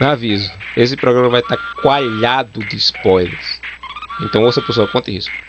[0.00, 3.60] Aviso, esse programa vai estar coalhado de spoilers.
[4.20, 5.45] Então ouça por sua conta e risco.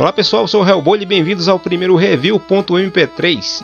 [0.00, 3.60] Olá pessoal, eu sou o Hellboy e bem-vindos ao primeiro review.mp3.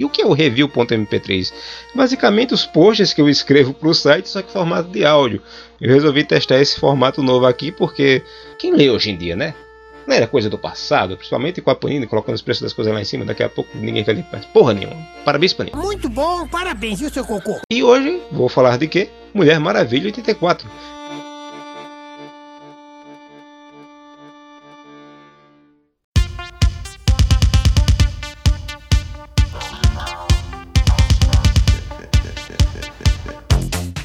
[0.00, 1.52] E o que é o review.mp3?
[1.94, 5.42] Basicamente os posts que eu escrevo para o site, só que formato de áudio.
[5.78, 8.22] Eu resolvi testar esse formato novo aqui porque
[8.58, 9.54] quem lê hoje em dia, né?
[10.06, 13.02] Não era coisa do passado, principalmente com a Panini colocando os preços das coisas lá
[13.02, 14.96] em cima, daqui a pouco ninguém quer ler porra nenhuma.
[15.26, 15.76] Parabéns, Panini.
[15.76, 17.60] Muito bom, parabéns, viu, seu cocô?
[17.70, 19.10] E hoje vou falar de quê?
[19.34, 20.66] Mulher Maravilha 84.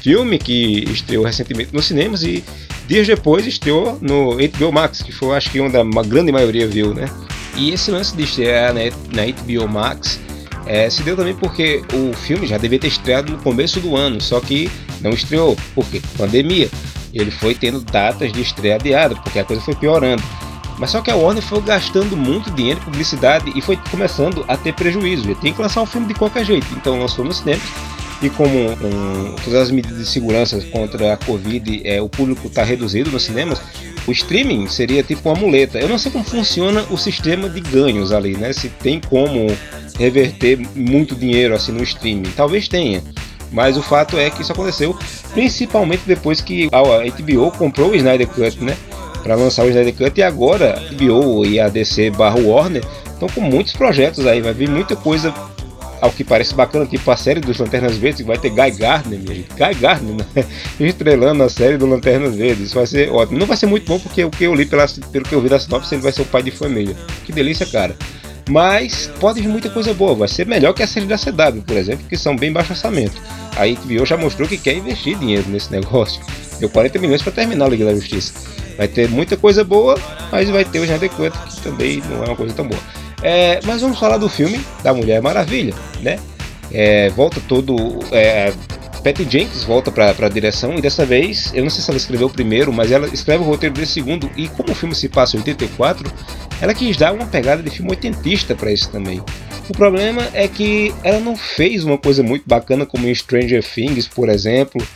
[0.04, 2.44] Filme que estreou recentemente nos cinemas e
[2.86, 6.92] dias depois estreou no HBO Max, que foi acho que onde a grande maioria viu,
[6.92, 7.08] né?
[7.56, 8.82] E esse lance de estrear na
[9.24, 10.20] HBO Max
[10.66, 14.20] é, se deu também porque o filme já devia ter estreado no começo do ano,
[14.20, 16.68] só que não estreou, porque pandemia.
[17.14, 20.22] Ele foi tendo datas de estreia adiada, porque a coisa foi piorando.
[20.78, 24.56] Mas só que a Warner foi gastando muito dinheiro em publicidade e foi começando a
[24.56, 25.24] ter prejuízo.
[25.24, 26.66] Ele tem que lançar um filme de qualquer jeito.
[26.72, 27.62] Então lançou nos cinemas
[28.26, 28.76] e como
[29.44, 33.60] todas as medidas de segurança contra a Covid, é, o público está reduzido nos cinemas,
[34.06, 35.78] o streaming seria tipo uma muleta.
[35.78, 38.52] Eu não sei como funciona o sistema de ganhos ali, né?
[38.52, 39.46] Se tem como
[39.98, 42.30] reverter muito dinheiro assim no streaming.
[42.36, 43.02] Talvez tenha.
[43.50, 44.96] Mas o fato é que isso aconteceu
[45.32, 48.76] principalmente depois que a HBO comprou o Snyder Cut, né?
[49.22, 53.40] Para lançar o Snyder Cut e agora a HBO e a DC Warner estão com
[53.40, 55.32] muitos projetos aí, vai vir muita coisa
[56.04, 59.18] ao que parece bacana, tipo a série dos Lanternas Verdes, que vai ter Guy Gardner,
[59.18, 59.48] minha gente.
[59.54, 60.44] Guy Gardner, né?
[60.78, 62.66] Estrelando a série do Lanternas Verdes.
[62.66, 63.38] Isso vai ser ótimo.
[63.38, 65.48] Não vai ser muito bom, porque o que eu li, pela, pelo que eu vi
[65.48, 66.94] da sinopse, ele vai ser o pai de família.
[67.24, 67.96] Que delícia, cara.
[68.50, 70.14] Mas pode vir muita coisa boa.
[70.14, 73.18] Vai ser melhor que a série da CW, por exemplo, que são bem baixo orçamento.
[73.56, 76.20] A HBO já mostrou que quer investir dinheiro nesse negócio.
[76.60, 78.34] Deu 40 milhões para terminar a Liga da Justiça.
[78.76, 79.98] Vai ter muita coisa boa,
[80.30, 82.80] mas vai ter o Snyder Cut, que também não é uma coisa tão boa.
[83.24, 86.18] É, mas vamos falar do filme da Mulher Maravilha, né?
[86.70, 87.98] É, volta todo.
[88.12, 88.52] É,
[89.02, 92.26] Patty Jenkins volta para a direção e dessa vez, eu não sei se ela escreveu
[92.26, 94.30] o primeiro, mas ela escreve o roteiro desse segundo.
[94.36, 96.10] E como o filme se passa em 84,
[96.60, 99.22] ela quis dar uma pegada de filme oitentista para isso também.
[99.68, 104.06] O problema é que ela não fez uma coisa muito bacana como em Stranger Things,
[104.06, 104.86] por exemplo,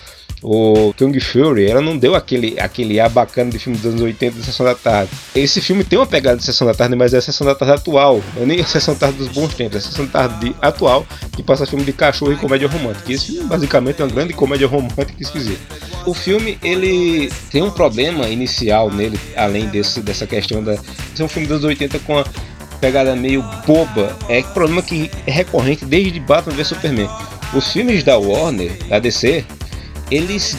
[0.43, 4.39] o Kung Fury, ela não deu aquele, aquele ar bacana de filme dos anos 80
[4.39, 5.11] de Sessão da Tarde.
[5.35, 7.75] Esse filme tem uma pegada de Sessão da Tarde, mas é a Sessão da Tarde
[7.75, 8.23] atual.
[8.35, 10.55] Não é nem a Sessão da Tarde dos bons tempos, é a Sessão da Tarde
[10.61, 13.13] atual que passa filme de cachorro e comédia romântica.
[13.13, 15.61] Esse filme basicamente é uma grande comédia romântica esquisita.
[16.07, 20.73] O filme ele tem um problema inicial nele, além desse, dessa questão da.
[21.19, 22.25] É um filme dos anos 80 com a
[22.81, 24.17] pegada meio boba.
[24.29, 27.09] É um problema que é recorrente desde Batman vs Superman.
[27.55, 29.45] Os filmes da Warner, da DC,
[30.11, 30.57] eles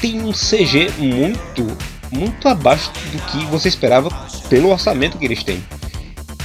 [0.00, 1.66] têm um CG muito,
[2.10, 4.10] muito abaixo do que você esperava
[4.48, 5.62] pelo orçamento que eles têm.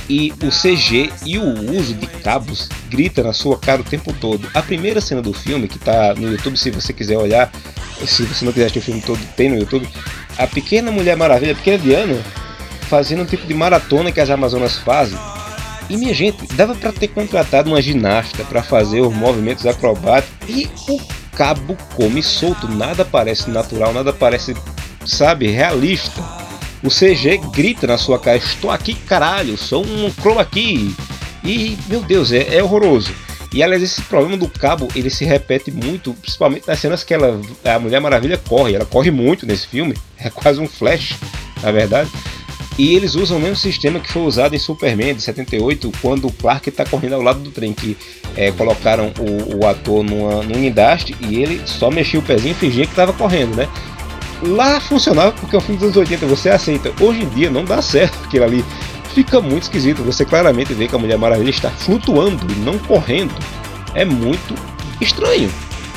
[0.10, 4.50] E o CG e o uso de cabos grita na sua cara o tempo todo.
[4.56, 7.52] A primeira cena do filme, que está no YouTube, se você quiser olhar,
[8.08, 9.88] se você não quiser assistir o filme todo, tem no YouTube.
[10.36, 12.24] A pequena Mulher Maravilha, a pequena Diana,
[12.90, 15.20] fazendo um tipo de maratona que as Amazonas fazem.
[15.88, 20.70] E minha gente, dava para ter contratado uma ginasta para fazer os movimentos acrobáticos e
[20.88, 21.00] o
[21.40, 24.54] cabo come solto, nada parece natural, nada parece,
[25.06, 26.22] sabe, realista.
[26.84, 30.94] O CG grita na sua cara: Estou aqui, caralho, sou um chroma key.
[31.42, 33.14] E, meu Deus, é, é horroroso.
[33.54, 37.40] E aliás, esse problema do cabo ele se repete muito, principalmente nas cenas que ela,
[37.64, 38.76] a Mulher Maravilha corre.
[38.76, 41.16] Ela corre muito nesse filme, é quase um flash,
[41.64, 42.12] na verdade.
[42.80, 46.32] E eles usam o mesmo sistema que foi usado em Superman de 78, quando o
[46.32, 47.98] Clark está correndo ao lado do trem, que
[48.38, 52.56] é, colocaram o, o, ator numa, num guindaste e ele só mexia o pezinho e
[52.56, 53.68] fingia que estava correndo, né?
[54.42, 56.94] Lá funcionava porque é um filme dos anos 80, você aceita.
[57.04, 58.64] Hoje em dia não dá certo aquilo ali.
[59.14, 60.02] Fica muito esquisito.
[60.04, 63.36] Você claramente vê que a Mulher Maravilha está flutuando e não correndo.
[63.94, 64.56] É muito
[65.02, 65.52] estranho.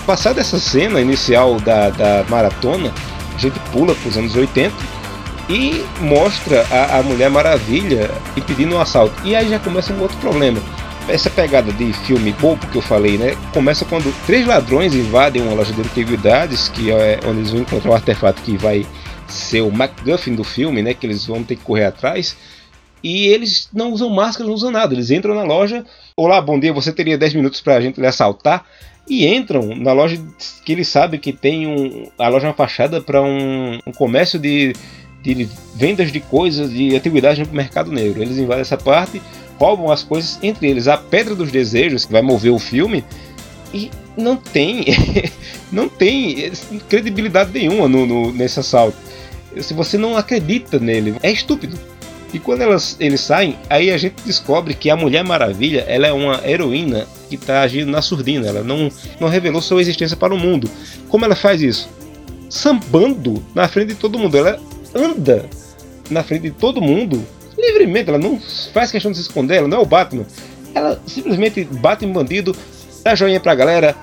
[0.04, 2.92] Passada essa cena inicial da, da maratona,
[3.32, 4.91] a gente pula para os anos 80
[5.48, 9.14] e mostra a, a Mulher Maravilha impedindo um assalto.
[9.24, 10.60] E aí já começa um outro problema.
[11.08, 13.36] Essa pegada de filme bobo que eu falei, né?
[13.52, 17.90] Começa quando três ladrões invadem uma loja de antiguidades, que é onde eles vão encontrar
[17.90, 18.86] um artefato que vai
[19.26, 20.94] ser o MacGuffin do filme, né?
[20.94, 22.36] Que eles vão ter que correr atrás.
[23.02, 24.94] E eles não usam máscara, não usam nada.
[24.94, 25.84] Eles entram na loja.
[26.16, 28.64] Olá, bom dia, você teria 10 minutos pra gente lhe assaltar?
[29.08, 30.22] E entram na loja
[30.64, 34.38] que eles sabem que tem um, a loja é uma fachada para um, um, comércio
[34.38, 34.72] de,
[35.22, 38.22] de vendas de coisas, de antiguidades no mercado negro.
[38.22, 39.22] Eles invadem essa parte,
[39.58, 43.04] roubam as coisas, entre eles a Pedra dos Desejos, que vai mover o filme,
[43.72, 44.84] e não tem
[45.70, 46.50] não tem
[46.88, 48.96] credibilidade nenhuma no, no, nesse assalto.
[49.60, 51.78] Se você não acredita nele, é estúpido.
[52.32, 56.12] E quando elas, eles saem, aí a gente descobre que a Mulher Maravilha ela é
[56.12, 58.46] uma heroína que está agindo na surdina.
[58.46, 58.90] Ela não,
[59.20, 60.70] não revelou sua existência para o mundo.
[61.08, 61.90] Como ela faz isso?
[62.48, 64.38] Sambando na frente de todo mundo.
[64.38, 64.58] Ela
[64.94, 65.46] anda
[66.10, 67.24] na frente de todo mundo
[67.56, 68.08] livremente.
[68.08, 68.40] Ela não
[68.72, 69.56] faz questão de se esconder.
[69.56, 70.26] Ela não é o Batman.
[70.74, 72.56] Ela simplesmente bate em bandido,
[73.04, 73.94] dá joinha pra galera,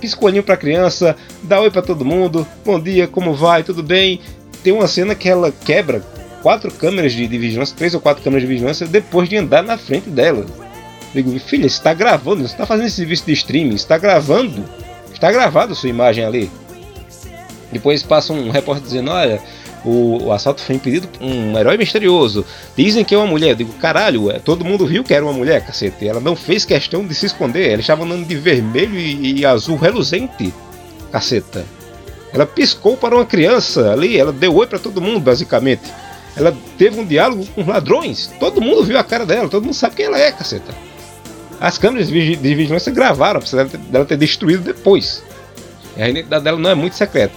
[0.00, 2.46] pisca o pra criança, dá oi pra todo mundo.
[2.64, 3.62] Bom dia, como vai?
[3.62, 4.20] Tudo bem?
[4.62, 6.02] Tem uma cena que ela quebra
[6.42, 9.76] quatro câmeras de, de vigilância, três ou quatro câmeras de vigilância, depois de andar na
[9.76, 10.46] frente dela.
[11.14, 14.64] Digo, filha, você está gravando, você está fazendo esse serviço de streaming, está gravando,
[15.12, 16.50] está gravado sua imagem ali.
[17.70, 19.40] Depois passa um repórter dizendo, olha,
[19.84, 22.44] o, o, assalto foi impedido por um herói misterioso.
[22.76, 23.50] Dizem que é uma mulher.
[23.50, 26.08] Eu digo, caralho, é, todo mundo viu que era uma mulher, cacete.
[26.08, 27.70] Ela não fez questão de se esconder.
[27.70, 30.52] Ela estava andando de vermelho e, e azul reluzente,
[31.12, 31.64] caceta.
[32.32, 35.82] Ela piscou para uma criança ali, ela deu oi para todo mundo, basicamente.
[36.36, 38.32] Ela teve um diálogo com ladrões.
[38.40, 40.74] Todo mundo viu a cara dela, todo mundo sabe quem ela é, caceta.
[41.60, 45.22] As câmeras de vigilância gravaram, apesar dela ter destruído depois.
[45.96, 47.34] A identidade dela não é muito secreta.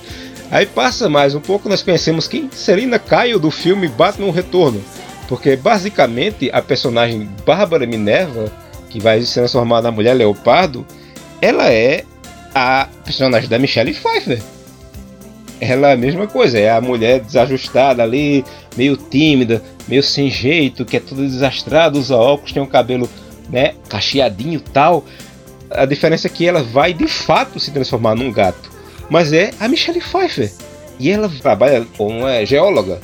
[0.50, 2.50] Aí passa mais um pouco, nós conhecemos quem?
[2.52, 4.82] Serena Kyle do filme Batman Retorno.
[5.28, 8.52] Porque basicamente a personagem Bárbara Minerva,
[8.90, 10.86] que vai se transformar na mulher leopardo,
[11.42, 12.06] ela é
[12.56, 14.42] a personagem da Michelle Pfeiffer
[15.60, 18.46] ela é a mesma coisa, é a mulher desajustada ali,
[18.76, 23.10] meio tímida, meio sem jeito, que é tudo desastrado, usa óculos, tem um cabelo
[23.50, 25.04] né, cacheadinho tal.
[25.70, 28.77] A diferença é que ela vai de fato se transformar num gato.
[29.10, 30.52] Mas é a Michelle Pfeiffer.
[31.00, 33.00] E ela trabalha como é, geóloga.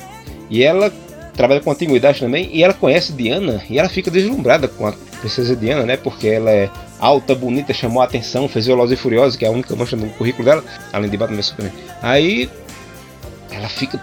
[0.50, 0.92] E ela
[1.34, 2.50] trabalha com antiguidade também.
[2.52, 3.62] E ela conhece Diana.
[3.68, 5.96] E ela fica deslumbrada com a princesa Diana, né?
[5.96, 9.50] Porque ela é alta, bonita, chamou a atenção, fez Velozes e Furiosos, que é a
[9.50, 11.72] única mancha no currículo dela, além de Batman Superman.
[12.02, 12.48] Aí
[13.50, 14.00] ela fica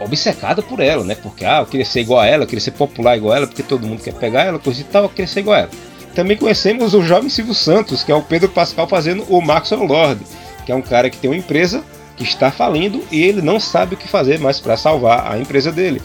[0.00, 1.14] obcecada por ela, né?
[1.14, 3.46] Porque ah, eu queria ser igual a ela, eu queria ser popular igual a ela,
[3.46, 5.70] porque todo mundo quer pegar ela, coisa e tal, eu queria ser igual a ela.
[6.14, 10.20] Também conhecemos o jovem Silvio Santos, que é o Pedro Pascal fazendo o Maxwell Lord,
[10.64, 11.84] que é um cara que tem uma empresa
[12.16, 15.72] que está falindo e ele não sabe o que fazer mais para salvar a empresa
[15.72, 16.00] dele.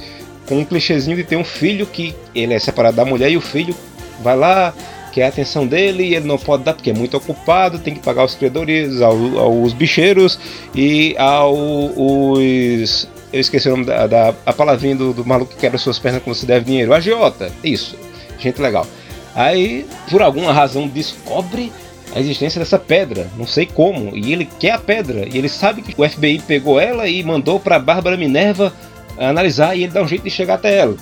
[0.47, 3.41] Com um clichêzinho de ter um filho que ele é separado da mulher e o
[3.41, 3.75] filho
[4.23, 4.73] vai lá,
[5.11, 7.99] quer a atenção dele e ele não pode dar porque é muito ocupado, tem que
[7.99, 10.39] pagar os credores, aos, aos bicheiros
[10.73, 13.07] e aos.
[13.33, 16.23] Eu esqueci o nome da, da a palavrinha do, do maluco que quebra suas pernas
[16.23, 16.93] quando você deve dinheiro.
[16.93, 17.97] Agiota, isso,
[18.39, 18.87] gente legal.
[19.35, 21.71] Aí, por alguma razão, descobre
[22.17, 25.81] a existência dessa pedra, não sei como, e ele quer a pedra, e ele sabe
[25.81, 28.73] que o FBI pegou ela e mandou para Bárbara Minerva
[29.17, 30.95] analisar e ele dá um jeito de chegar até ela.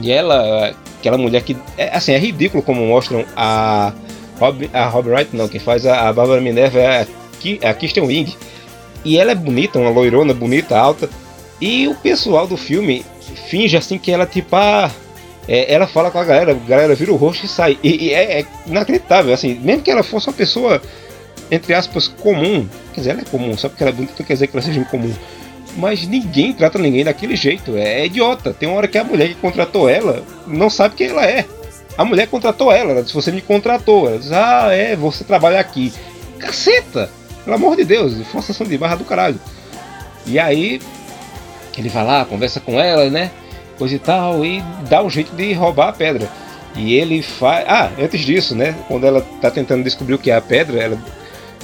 [0.00, 1.56] E ela aquela mulher que.
[1.76, 3.92] É, assim, é ridículo como mostram a.
[4.38, 7.06] Rob, a Rob Wright, não, quem faz a, a Bárbara Minerva é a,
[7.62, 8.34] é a Kirsten Wing.
[9.04, 11.08] E ela é bonita, uma loirona bonita, alta.
[11.60, 13.04] E o pessoal do filme
[13.48, 14.90] finge assim que ela, tipo, ah,
[15.48, 17.78] é, ela fala com a galera, a galera vira o rosto e sai.
[17.82, 20.80] E, e é, é, inacreditável, assim, mesmo que ela fosse uma pessoa,
[21.50, 24.34] entre aspas, comum, quer dizer, ela é comum, só porque ela é bonita não quer
[24.34, 25.12] dizer que ela seja incomum
[25.76, 27.76] mas ninguém trata ninguém daquele jeito.
[27.76, 28.52] É, é, idiota.
[28.52, 31.44] Tem uma hora que a mulher que contratou ela não sabe quem ela é.
[31.96, 34.08] A mulher contratou ela, ela disse, você me contratou.
[34.08, 35.92] Ela disse, ah, é, você trabalha aqui.
[36.38, 37.10] Caceta!
[37.44, 39.38] Pelo amor de Deus, forçação de barra do caralho.
[40.26, 40.80] E aí,
[41.78, 43.30] ele vai lá, conversa com ela, né?
[43.78, 46.28] Coisa e tal, e dá um jeito de roubar a pedra.
[46.74, 47.64] E ele faz.
[47.68, 48.74] Ah, antes disso, né?
[48.88, 50.98] Quando ela tá tentando descobrir o que é a pedra, ela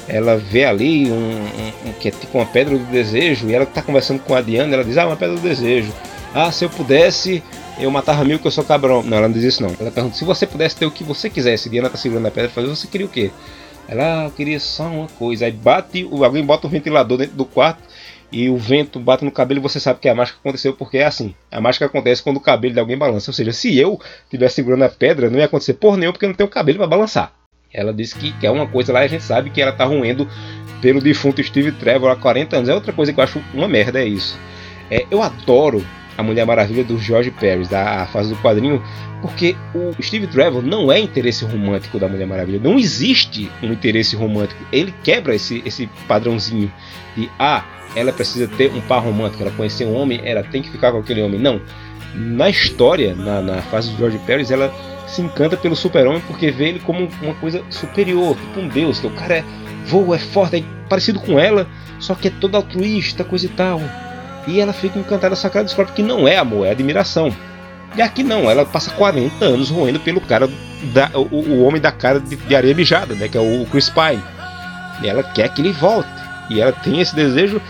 [0.09, 3.65] ela vê ali um, um, um, que é tipo uma pedra do desejo e ela
[3.65, 5.93] está conversando com a Diana, ela diz, ah, uma pedra do desejo.
[6.35, 7.43] Ah, se eu pudesse,
[7.79, 9.03] eu matava mil que eu sou cabrão.
[9.03, 9.75] Não, ela não diz isso não.
[9.79, 12.51] Ela pergunta, se você pudesse ter o que você quisesse, Diana está segurando a pedra,
[12.51, 13.31] fazer, você queria o quê?
[13.87, 15.45] Ela, ah, queria só uma coisa.
[15.45, 17.83] Aí bate, alguém bota o ventilador dentro do quarto
[18.33, 21.35] e o vento bate no cabelo você sabe que a mágica aconteceu porque é assim.
[21.51, 23.31] A mágica acontece quando o cabelo de alguém balança.
[23.31, 26.35] Ou seja, se eu estivesse segurando a pedra, não ia acontecer por nenhum porque não
[26.35, 27.33] tenho cabelo para balançar.
[27.73, 30.29] Ela disse que quer uma coisa lá e a gente sabe que ela tá ruendo
[30.81, 32.69] pelo defunto Steve Trevor há 40 anos.
[32.69, 34.39] É outra coisa que eu acho uma merda, é isso.
[34.91, 35.85] É, eu adoro
[36.17, 38.83] a Mulher Maravilha do George Pérez, da fase do quadrinho,
[39.21, 42.61] porque o Steve Trevor não é interesse romântico da Mulher Maravilha.
[42.61, 44.63] Não existe um interesse romântico.
[44.73, 46.71] Ele quebra esse, esse padrãozinho
[47.17, 50.71] de ah, ela precisa ter um par romântico, ela conhecer um homem, ela tem que
[50.71, 51.41] ficar com aquele homem.
[51.41, 51.61] Não.
[52.15, 54.73] Na história, na, na fase do George Pérez, ela
[55.07, 59.07] se encanta pelo super-homem porque vê ele como uma coisa superior, tipo um deus, que
[59.07, 59.45] o cara é,
[59.87, 61.67] voa, é forte, é parecido com ela,
[61.99, 63.81] só que é todo altruísta, coisa e tal.
[64.47, 67.33] E ela fica encantada essa cara descobre que não é amor, é admiração.
[67.95, 70.49] E aqui não, ela passa 40 anos roendo pelo cara,
[70.95, 73.91] da, o, o homem da cara de, de, areia mijada, né, que é o Chris
[73.91, 74.23] Pine.
[75.03, 76.22] E ela quer que ele volte.
[76.51, 77.61] E ela tem esse desejo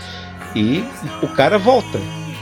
[0.55, 0.83] e
[1.21, 1.99] o cara volta.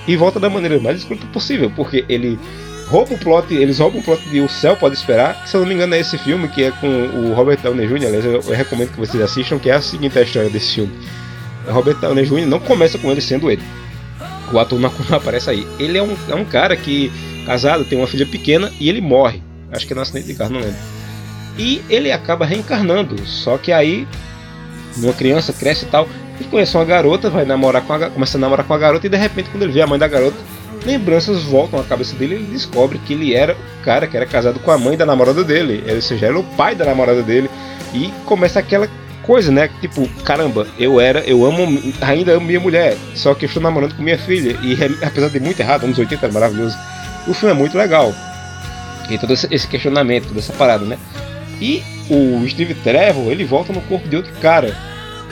[0.08, 2.40] E volta da maneira mais escrota possível, porque ele
[2.88, 5.68] rouba o plot, eles roubam o plot de O Céu Pode Esperar, se eu não
[5.68, 8.56] me engano é esse filme que é com o Robert Downey Jr., aliás, eu, eu
[8.56, 10.92] recomendo que vocês assistam, que é a seguinte a história desse filme.
[11.68, 12.48] Robert Downey Jr.
[12.48, 13.62] não começa com ele sendo ele.
[14.52, 15.66] O ator não aparece aí.
[15.80, 17.12] Ele é um, é um cara que,
[17.46, 19.42] casado, tem uma filha pequena e ele morre.
[19.72, 20.76] Acho que é no acidente de carro, não lembro.
[21.58, 24.08] E ele acaba reencarnando, só que aí,
[24.98, 26.08] uma criança cresce e tal,
[26.40, 29.10] ele conhece uma garota, vai namorar com a, começa a namorar com a garota e
[29.10, 30.38] de repente quando ele vê a mãe da garota,
[30.86, 34.60] lembranças voltam à cabeça dele ele descobre que ele era o cara que era casado
[34.60, 37.50] com a mãe da namorada dele, ou seja, era o pai da namorada dele,
[37.94, 38.88] e começa aquela
[39.24, 39.70] coisa, né?
[39.80, 43.96] Tipo, caramba, eu era, eu amo, ainda amo minha mulher, só que eu estou namorando
[43.96, 46.78] com minha filha, e apesar de muito errado, anos 80 era maravilhoso,
[47.28, 48.14] o filme é muito legal.
[49.10, 50.98] E todo esse questionamento, toda essa parada, né?
[51.62, 54.76] E o Steve Trevor, ele volta no corpo de outro cara.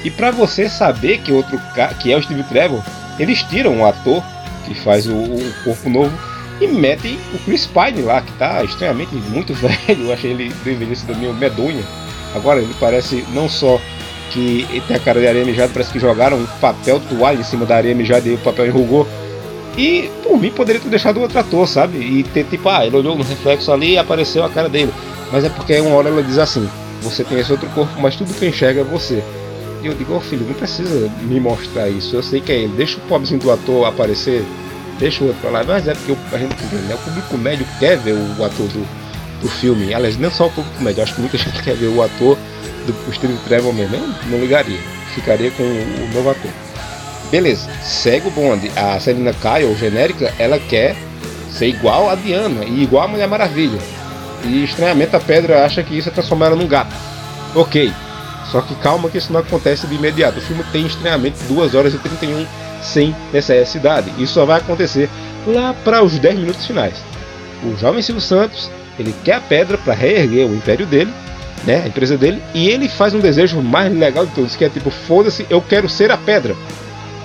[0.03, 1.59] E para você saber que outro
[1.99, 2.83] que é o Steve Trevor,
[3.17, 4.23] eles tiram um ator
[4.65, 6.17] que faz o, o corpo novo
[6.61, 10.05] e metem o Chris Pine lá, que tá estranhamente muito velho.
[10.05, 11.83] Eu achei ele envelhecido meio medonha.
[12.35, 13.81] Agora ele parece não só
[14.31, 17.65] que tem a cara de areia mijada, parece que jogaram um papel toalha em cima
[17.65, 19.07] da areia mijada e o papel enrugou.
[19.77, 21.97] E por mim poderia ter deixado outro ator, sabe?
[21.97, 24.93] E ter tipo, ah, ele olhou no reflexo ali e apareceu a cara dele.
[25.31, 26.67] Mas é porque uma hora ela diz assim:
[27.01, 29.23] você tem esse outro corpo, mas tudo que enxerga é você.
[29.81, 32.15] E eu digo, oh, filho, não precisa me mostrar isso.
[32.15, 32.75] Eu sei que é ele.
[32.75, 34.43] Deixa o pobrezinho do ator aparecer.
[34.99, 35.63] Deixa o outro pra lá.
[35.63, 36.95] Mas é porque a gente né?
[36.95, 38.85] o público médio quer ver o ator do,
[39.41, 39.93] do filme.
[39.93, 41.01] Aliás, não só o público médio.
[41.01, 42.37] Acho que muita gente quer ver o ator
[42.85, 43.95] do Steve Trevor mesmo.
[43.95, 44.79] Eu não ligaria.
[45.15, 46.51] Ficaria com o, novo ator.
[47.31, 48.69] Beleza, segue o bonde.
[48.75, 50.95] A Selina Kyle, genérica, ela quer
[51.51, 53.79] ser igual a Diana e igual a Mulher Maravilha.
[54.45, 56.95] E estranhamente a Pedra acha que isso é transformar ela num gato.
[57.55, 57.91] Ok,
[58.51, 60.39] só que calma que isso não acontece de imediato.
[60.39, 62.45] O filme tem estranhamente 2 horas e 31
[62.81, 64.11] sem necessidade.
[64.17, 65.09] Isso só vai acontecer
[65.45, 66.95] lá para os 10 minutos finais.
[67.63, 71.13] O jovem Silvio Santos, ele quer a pedra para reerguer o império dele,
[71.65, 74.69] né, a empresa dele, e ele faz um desejo mais legal de todos, que é
[74.69, 76.55] tipo, foda-se, eu quero ser a pedra.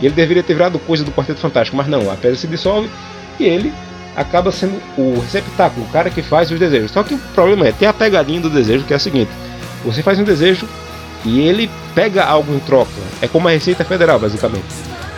[0.01, 2.91] E ele deveria ter virado coisa do Quarteto Fantástico, mas não, a pedra se dissolve
[3.39, 3.73] e ele
[4.17, 6.91] acaba sendo o receptáculo, o cara que faz os desejos.
[6.91, 9.31] Só que o problema é, tem a pegadinha do desejo que é a seguinte:
[9.85, 10.67] você faz um desejo,
[11.25, 12.93] e ele pega algo em troca.
[13.23, 14.65] É como a Receita Federal, basicamente.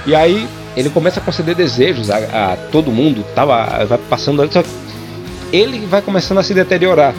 [0.07, 2.17] E aí ele começa a conceder desejos a,
[2.53, 4.69] a todo mundo, tava, vai passando só que
[5.53, 7.15] ele vai começando a se deteriorar.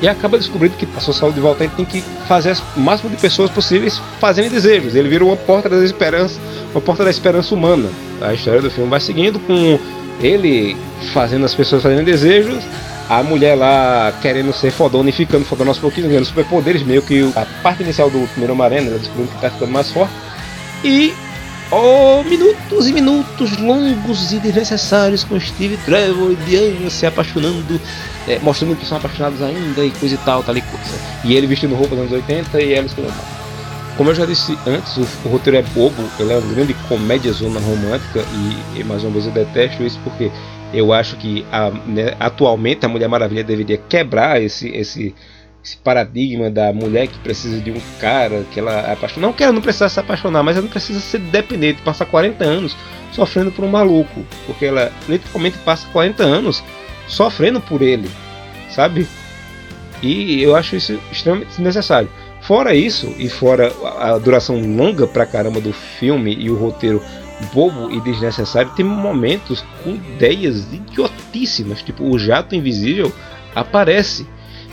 [0.00, 3.10] E acaba descobrindo que a sua saúde de volta ele tem que fazer o máximo
[3.10, 4.94] de pessoas possíveis fazerem desejos.
[4.94, 6.38] Ele vira uma porta da esperança,
[6.72, 7.88] uma porta da esperança humana.
[8.20, 9.78] A história do filme vai seguindo com
[10.20, 10.76] ele
[11.12, 12.64] fazendo as pessoas fazendo desejos
[13.08, 17.32] a mulher lá querendo ser fodona e ficando fodona aos pouquinhos, ganhando superpoderes, meio que
[17.34, 20.12] a parte inicial do primeiro Homem-Aranha, ela descobrindo que tá ficando mais forte.
[20.84, 21.14] E
[21.70, 27.80] oh, minutos e minutos longos e desnecessários com Steve Trevor e Diana se apaixonando,
[28.28, 30.98] é, mostrando que são apaixonados ainda e coisa e tal, tal e coisa.
[31.24, 33.37] E ele vestindo roupa dos anos 80 e ela escolhendo.
[33.98, 37.32] Como eu já disse antes, o, o, roteiro é bobo, ele é uma grande comédia
[37.32, 40.30] zona romântica e, e mais uma vez eu detesto isso porque
[40.72, 45.12] eu acho que a, né, atualmente a Mulher Maravilha deveria quebrar esse, esse,
[45.64, 49.26] esse paradigma da mulher que precisa de um cara que ela apaixona.
[49.26, 52.44] Não que ela não precisa se apaixonar, mas ela não precisa ser dependente, passar 40
[52.44, 52.76] anos
[53.10, 56.62] sofrendo por um maluco, porque ela literalmente passa 40 anos
[57.08, 58.08] sofrendo por ele,
[58.70, 59.08] sabe?
[60.00, 62.08] E eu acho isso extremamente desnecessário.
[62.48, 67.02] Fora isso, e fora a duração longa pra caramba do filme e o roteiro
[67.52, 73.12] bobo e desnecessário, tem momentos com ideias idiotíssimas, tipo o jato invisível
[73.54, 74.26] aparece.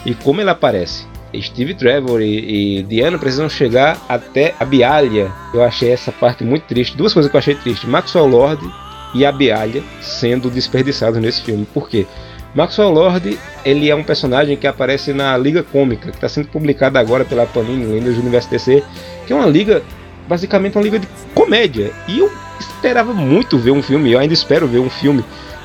[0.05, 1.05] E como ele aparece?
[1.37, 5.29] Steve Trevor e, e, Diana precisam chegar até a Bialha.
[5.53, 6.95] Eu achei essa parte muito triste.
[6.95, 8.65] Duas coisas que eu achei triste: Maxwell Lord
[9.13, 11.67] e a Bialha sendo desperdiçados nesse filme.
[11.73, 12.07] Por quê?
[12.55, 16.99] Maxwell Lord ele é um personagem que aparece na Liga Cômica, que está sendo publicada
[16.99, 18.81] agora pela Panini, Lendas do Universo DC,
[19.27, 19.83] que é uma liga,
[20.27, 21.91] basicamente uma liga de comédia.
[22.07, 25.23] E eu esperava muito ver um filme, eu ainda espero ver um filme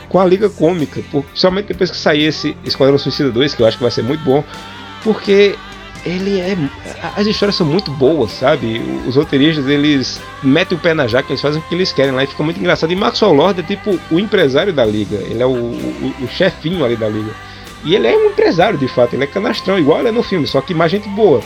[0.09, 1.01] com a Liga Cômica,
[1.33, 4.25] somente depois que sair esse Esquadrão Suicida 2, que eu acho que vai ser muito
[4.25, 4.43] bom,
[5.05, 5.55] porque
[6.05, 6.57] ele é.
[7.17, 8.81] As histórias são muito boas, sabe?
[9.07, 12.25] Os roteiristas eles metem o pé na jaca, eles fazem o que eles querem lá
[12.25, 12.93] e fica muito engraçado.
[12.93, 16.85] E Maxwell Lord é tipo o empresário da liga, ele é o, o, o chefinho
[16.85, 17.33] ali da liga.
[17.85, 20.61] E ele é um empresário de fato, ele é canastrão, igual é no filme, só
[20.61, 21.41] que mais gente boa.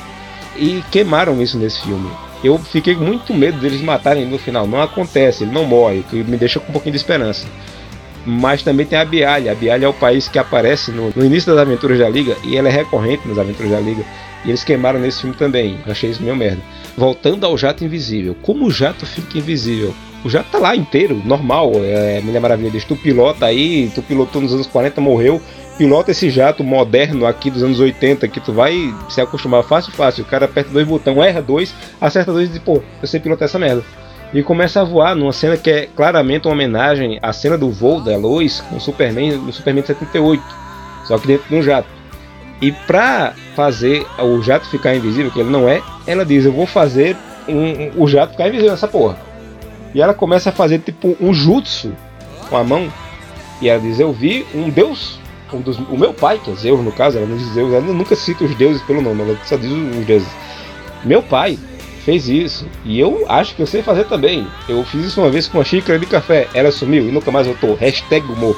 [0.56, 2.10] E queimaram isso nesse filme.
[2.42, 4.66] Eu fiquei muito medo deles matarem no final.
[4.66, 7.46] Não acontece, ele não morre, que me deixa com um pouquinho de esperança.
[8.24, 9.52] Mas também tem a Bialha.
[9.52, 12.56] A Bialha é o país que aparece no, no início das aventuras da Liga e
[12.56, 14.04] ela é recorrente nas aventuras da Liga.
[14.44, 15.78] E eles queimaram nesse filme também.
[15.84, 16.60] Eu achei isso meio merda.
[16.96, 18.36] Voltando ao jato invisível.
[18.42, 19.94] Como o jato fica invisível?
[20.24, 21.72] O jato tá lá inteiro, normal.
[21.76, 25.40] É, Mulher Maravilha diz: tu pilota aí, tu pilotou nos anos 40, morreu.
[25.76, 30.22] Pilota esse jato moderno aqui dos anos 80 que tu vai se acostumar fácil, fácil.
[30.22, 33.46] O cara aperta dois botões, erra dois, acerta dois e diz: pô, eu sei pilotar
[33.46, 33.82] essa merda.
[34.34, 38.00] E começa a voar numa cena que é claramente uma homenagem à cena do voo
[38.00, 40.42] da Lois com o Superman no Superman 78.
[41.04, 41.86] Só que dentro de um jato.
[42.60, 46.66] E pra fazer o jato ficar invisível, que ele não é, ela diz: Eu vou
[46.66, 47.16] fazer
[47.48, 49.16] um, o jato ficar invisível nessa porra.
[49.94, 51.92] E ela começa a fazer tipo um jutsu
[52.50, 52.92] com a mão.
[53.62, 55.20] E ela diz: Eu vi um deus,
[55.52, 57.82] um dos, o meu pai, que é Zeus no caso, ela não diz Zeus, ela
[57.82, 60.28] nunca cita os deuses pelo nome, ela só diz os deuses.
[61.04, 61.56] Meu pai
[62.04, 64.46] fez isso e eu acho que eu sei fazer também.
[64.68, 67.46] Eu fiz isso uma vez com uma xícara de café, ela sumiu e nunca mais
[67.46, 67.74] voltou.
[67.74, 68.56] Hashtag humor.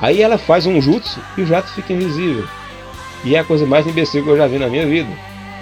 [0.00, 2.44] Aí ela faz um jutsu e o jato fica invisível.
[3.24, 5.10] E é a coisa mais imbecil que eu já vi na minha vida.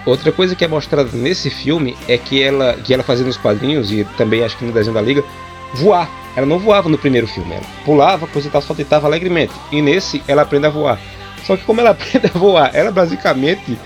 [0.05, 3.91] Outra coisa que é mostrada nesse filme é que ela, que ela fazia nos quadrinhos
[3.91, 5.25] e também acho que no desenho da Liga,
[5.75, 6.11] voar.
[6.37, 9.53] Ela não voava no primeiro filme, ela pulava, coisa e tal, alegremente.
[9.71, 11.01] E nesse ela aprende a voar.
[11.47, 13.79] Só que como ela aprende a voar, ela basicamente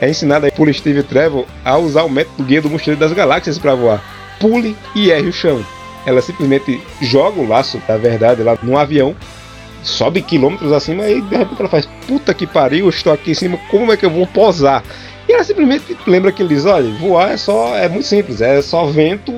[0.00, 3.74] é ensinada por Steve Trevor a usar o método guia do mochileiro das galáxias para
[3.74, 4.02] voar.
[4.38, 5.64] Pule e erre o chão.
[6.06, 9.14] Ela simplesmente joga o laço da verdade lá no avião
[9.82, 13.58] sobe quilômetros acima e de repente ela faz: Puta que pariu, estou aqui em cima,
[13.70, 14.82] como é que eu vou posar?
[15.28, 18.60] E ela simplesmente lembra que ele diz: Olha, voar é só, é muito simples, é
[18.62, 19.32] só vento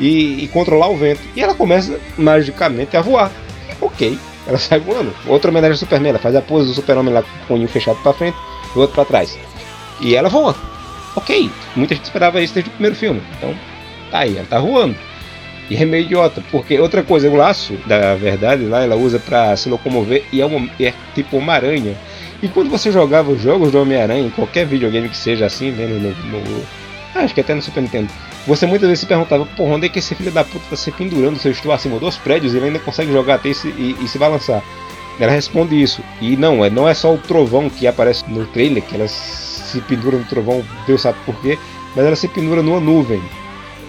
[0.00, 1.20] e, e controlar o vento.
[1.36, 3.30] E ela começa magicamente a voar.
[3.80, 5.12] Ok, ela sai voando.
[5.26, 7.98] Outra homenagem ao Superman, ela faz a pose do Super-Homem lá com o punho fechado
[8.02, 8.36] para frente
[8.74, 9.38] e o outro para trás.
[10.04, 10.54] E ela voa.
[11.16, 13.22] Ok, muita gente esperava isso desde o primeiro filme.
[13.38, 13.54] Então,
[14.10, 14.94] tá aí, ela tá voando.
[15.70, 19.56] E é meio idiota, porque outra coisa, o laço, da verdade, lá ela usa para
[19.56, 21.96] se locomover e é, uma, é tipo uma aranha.
[22.42, 25.86] E quando você jogava os jogos do Homem-Aranha, em qualquer videogame que seja assim, né,
[25.86, 26.64] no, no,
[27.14, 28.08] acho que até no Super Nintendo,
[28.46, 30.92] você muitas vezes se perguntava, porra, onde é que esse filho da puta tá se
[30.92, 33.96] pendurando se eu estou acima dos prédios e ele ainda consegue jogar até esse, e,
[34.02, 34.62] e se balançar?
[35.18, 36.02] Ela responde isso.
[36.20, 39.06] E não, é, não é só o trovão que aparece no trailer, que ela
[39.74, 41.58] se pendura no trovão, Deus sabe por quê,
[41.94, 43.22] mas ela se pendura numa nuvem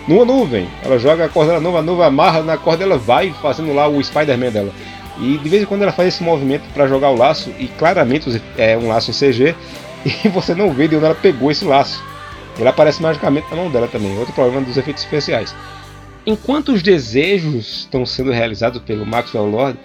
[0.07, 0.67] numa nuvem.
[0.83, 4.03] Ela joga a corda nova, a nuvem amarra na corda, ela vai fazendo lá o
[4.03, 4.71] Spider-Man dela.
[5.19, 8.41] E de vez em quando ela faz esse movimento para jogar o laço, e claramente
[8.57, 9.55] é um laço em CG,
[10.25, 12.03] e você não vê de onde ela pegou esse laço.
[12.57, 15.55] Ele aparece magicamente na mão dela também, outro problema dos efeitos especiais.
[16.25, 19.77] Enquanto os desejos estão sendo realizados pelo Maxwell Lord,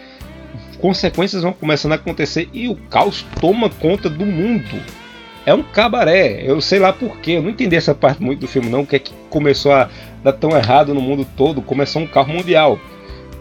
[0.78, 4.80] consequências vão começando a acontecer e o caos toma conta do mundo
[5.50, 6.42] é um cabaré.
[6.44, 8.80] Eu sei lá porquê, eu não entendi essa parte muito do filme, não.
[8.80, 9.88] O que é que começou a
[10.22, 11.60] dar tão errado no mundo todo?
[11.60, 12.78] Começou um carro mundial.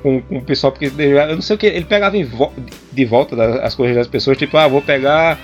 [0.02, 2.54] Com, com o pessoal, porque eu não sei o que, ele pegava vo
[2.89, 5.38] de volta das, as coisas das pessoas, tipo, ah, vou pegar.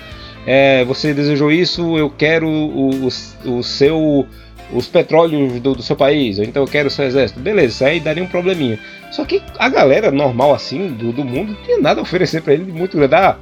[0.46, 4.26] É, você desejou isso, eu quero o, o, o seu
[4.72, 7.38] os petróleos do, do, seu país, então eu quero o seu exército.
[7.38, 8.78] Beleza, isso aí daria um probleminha.
[9.10, 12.54] Só que a galera normal assim do, do mundo não tinha nada a oferecer para
[12.54, 13.14] ele de muito grande.
[13.14, 13.36] Ah,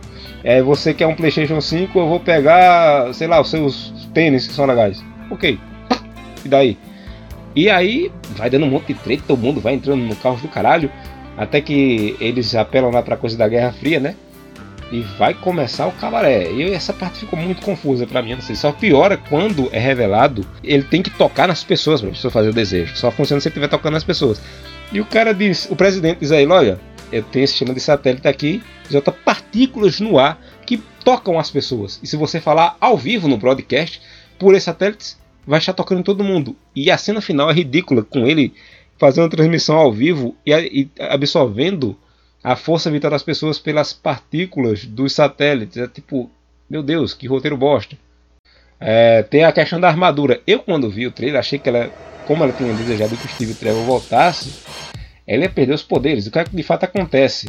[0.44, 4.52] é, você quer um PlayStation 5, eu vou pegar, sei lá, os seus tênis que
[4.52, 5.02] são legais.
[5.30, 5.58] Ok.
[6.44, 6.76] E daí?
[7.56, 10.48] E aí vai dando um monte de treta, todo mundo vai entrando no carro do
[10.48, 10.90] caralho.
[11.34, 14.14] Até que eles apelam lá pra coisa da Guerra Fria, né?
[14.92, 16.52] E vai começar o cabaré.
[16.52, 18.54] E essa parte ficou muito confusa para mim, não sei.
[18.54, 22.52] Só piora quando é revelado, ele tem que tocar nas pessoas pra pessoa fazer o
[22.52, 22.94] desejo.
[22.96, 24.40] Só funciona se ele estiver tocando nas pessoas.
[24.92, 26.78] E o cara diz, o presidente diz aí, olha,
[27.12, 32.00] eu tenho esse sistema de satélite aqui, jota partículas no ar que tocam as pessoas.
[32.02, 34.00] E se você falar ao vivo no broadcast,
[34.38, 36.56] por esses satélites, vai estar tocando todo mundo.
[36.74, 38.54] E a cena final é ridícula, com ele
[38.98, 41.96] fazendo a transmissão ao vivo e, absorvendo
[42.42, 45.76] a força vital das pessoas pelas partículas dos satélites.
[45.76, 46.30] É tipo,
[46.68, 47.96] meu Deus, que roteiro bosta.
[48.80, 50.40] É, tem a questão da armadura.
[50.46, 51.90] Eu, quando vi o trailer, achei que ela,
[52.26, 54.52] como ela tinha desejado que o Steve Trevor voltasse,
[55.26, 56.26] ela ia perder os poderes.
[56.26, 57.48] O que, é que de fato acontece?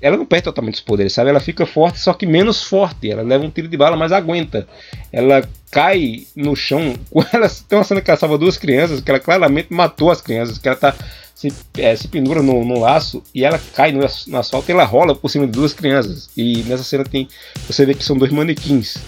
[0.00, 1.30] ela não perde totalmente os poderes, sabe?
[1.30, 3.10] Ela fica forte, só que menos forte.
[3.10, 4.68] Ela leva um tiro de bala, mas aguenta.
[5.10, 6.94] Ela cai no chão.
[7.32, 10.58] Ela tem uma cena que ela salva duas crianças, que ela claramente matou as crianças,
[10.58, 10.94] que ela tá
[11.34, 14.84] se, é, se pendura no, no, laço e ela cai no, no asfalto e ela
[14.84, 16.28] rola por cima de duas crianças.
[16.36, 17.26] E nessa cena tem.
[17.66, 18.98] Você vê que são dois manequins.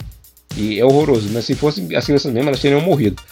[0.57, 1.43] E é horroroso, né?
[1.43, 3.23] Se fossem as crianças mesmo, elas teriam morrido.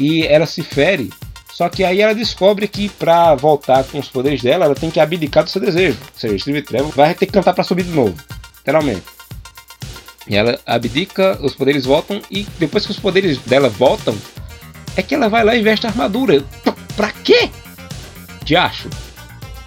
[0.00, 1.10] E ela se fere
[1.52, 4.98] só que aí ela descobre que para voltar com os poderes dela, ela tem que
[4.98, 5.98] abdicar do seu desejo.
[6.00, 8.14] Ou seja, Steve Trevor vai ter que cantar para subir de novo.
[8.58, 9.02] Literalmente.
[10.26, 14.16] E ela abdica, os poderes voltam e depois que os poderes dela voltam,
[14.96, 16.42] é que ela vai lá e veste a armadura.
[16.96, 17.50] Pra quê?
[18.44, 18.88] De acho.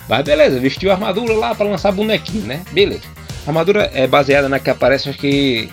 [0.10, 2.64] Mas beleza, vestiu a armadura lá para lançar bonequinho, né?
[2.72, 3.04] Beleza.
[3.46, 5.70] A armadura é baseada na que aparece, acho que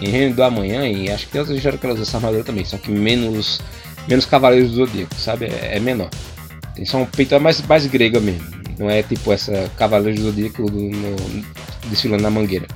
[0.00, 2.44] em Reino do Amanhã e acho que tem outras histórias que ela usa essa armadura
[2.44, 3.60] também, só que menos
[4.08, 5.46] menos Cavaleiros do Zodíaco, sabe?
[5.46, 6.10] É, é menor.
[6.74, 8.46] Tem só um peito mais, mais grega mesmo.
[8.78, 11.16] Não é tipo essa Cavaleiros do Zodíaco do, no,
[11.86, 12.66] desfilando na mangueira.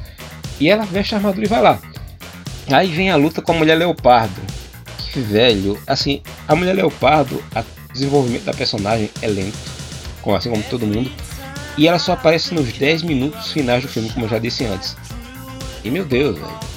[0.61, 1.81] E ela veste a armadura e vai lá.
[2.71, 4.41] Aí vem a luta com a mulher leopardo.
[4.99, 5.79] Que velho.
[5.87, 9.59] Assim, a mulher leopardo, o desenvolvimento da personagem é lento.
[10.37, 11.11] Assim como todo mundo.
[11.77, 14.97] E ela só aparece nos 10 minutos finais do filme, como eu já disse antes.
[15.83, 16.72] E meu Deus, velho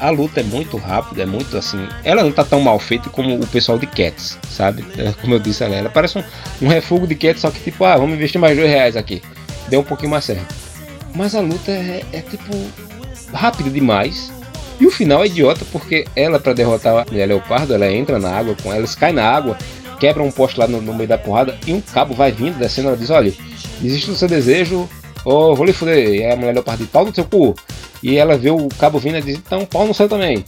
[0.00, 1.86] a luta é muito rápida, é muito assim.
[2.04, 4.84] Ela não tá tão mal feita como o pessoal de Cats, sabe?
[4.96, 6.22] É, como eu disse, ela, ela parece um,
[6.62, 9.22] um refúgio de Cats, só que tipo, ah, vamos investir mais dois reais aqui.
[9.68, 10.54] Deu um pouquinho mais certo.
[11.14, 12.54] Mas a luta é, é tipo
[13.32, 14.30] rápida demais.
[14.80, 18.30] E o final é idiota porque ela, para derrotar a mulher leopardo, ela entra na
[18.30, 19.58] água com ela, caem na água,
[19.98, 22.88] quebra um poste lá no, no, meio da porrada e um cabo vai vindo, descendo.
[22.88, 23.32] Ela diz: Olha,
[23.80, 24.88] desiste do seu desejo,
[25.24, 26.14] ou vou lhe fuder.
[26.14, 27.56] E a mulher leopardo diz: Pau no seu cu.
[28.02, 30.44] E ela vê o cabo vindo e diz: então pau no céu também.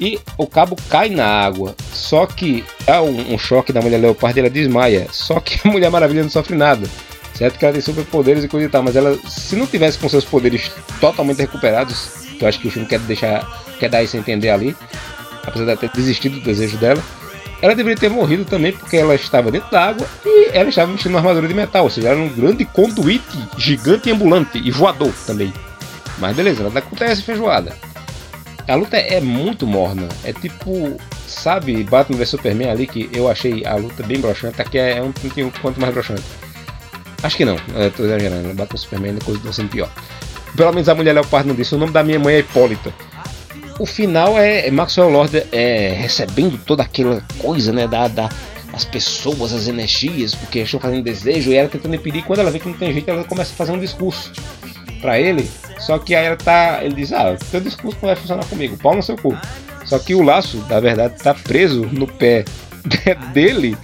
[0.00, 1.74] E o cabo cai na água.
[1.92, 5.06] Só que há um, um choque da mulher leopardo e ela desmaia.
[5.12, 6.88] Só que a Mulher Maravilha não sofre nada.
[7.34, 10.08] Certo que ela tem superpoderes e coisa e tal, mas ela, se não tivesse com
[10.08, 13.46] seus poderes totalmente recuperados, que eu acho que o filme quer deixar,
[13.78, 14.76] quer dar isso a entender ali,
[15.46, 17.02] apesar de ter desistido do desejo dela,
[17.62, 21.12] ela deveria ter morrido também porque ela estava dentro da água e ela estava vestindo
[21.12, 25.12] uma armadura de metal, ou seja, era um grande conduíte gigante e ambulante e voador
[25.26, 25.52] também.
[26.18, 27.76] Mas beleza, nada acontece feijoada.
[28.68, 30.08] A luta é muito morna.
[30.24, 30.96] É tipo,
[31.26, 34.62] sabe, Batman vs Superman ali que eu achei a luta bem broxante.
[34.62, 36.22] Aqui é um pouquinho quanto mais broxante.
[37.22, 38.48] Acho que não, eu tô exagerando.
[38.54, 39.90] Batman vs Superman é coisa do sendo pior.
[40.56, 41.74] Pelo menos a mulher Leopardo não disse.
[41.74, 42.92] O nome da minha mãe é Hipólita.
[43.78, 47.86] O final é, é Maxwell Lord é, recebendo toda aquela coisa, né?
[47.86, 48.28] Da, da,
[48.72, 52.22] as pessoas, as energias, porque estão fazendo desejo e ela tentando impedir.
[52.22, 54.30] Quando ela vê que não tem jeito, ela começa a fazer um discurso
[55.00, 55.50] para ele.
[55.86, 56.80] Só que aí ela tá.
[56.82, 59.36] Ele diz, ah, teu discurso não vai funcionar comigo, pau no seu cu.
[59.84, 62.44] Só que o laço, na verdade, tá preso no pé
[63.34, 63.76] dele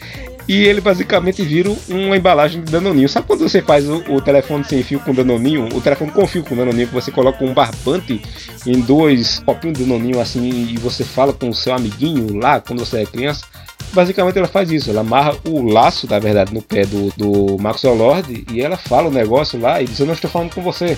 [0.49, 3.09] e ele basicamente vira uma embalagem de danoninho.
[3.09, 5.69] Sabe quando você faz o, o, telefone sem fio com danoninho?
[5.75, 8.23] O telefone com fio com danoninho, que você coloca um barbante
[8.67, 12.79] em dois copinhos de danoninho assim e você fala com o seu amiguinho lá quando
[12.79, 13.45] você é criança?
[13.93, 17.95] Basicamente ela faz isso, ela amarra o laço, na verdade, no pé do, do Maxwell
[17.95, 20.97] Lord e ela fala o negócio lá e diz: Eu não estou falando com você,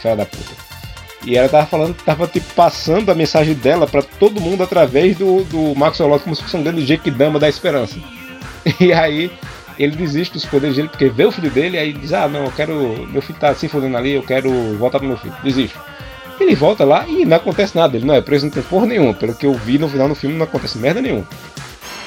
[0.00, 0.72] fé da puta.
[1.24, 5.44] E ela tava falando, tava tipo passando a mensagem dela para todo mundo através do,
[5.44, 7.96] do Maxwell Lord como se fosse um grande Jequidama da esperança.
[8.80, 9.30] E aí
[9.78, 12.44] ele desiste dos poderes dele porque vê o filho dele e aí diz: Ah, não,
[12.44, 13.06] eu quero.
[13.08, 15.34] Meu filho tá se fodendo ali, eu quero voltar pro meu filho.
[15.42, 15.76] Desiste.
[16.40, 19.14] Ele volta lá e não acontece nada, ele não é preso, não tem porra nenhuma.
[19.14, 21.26] Pelo que eu vi no final do filme, não acontece merda nenhuma.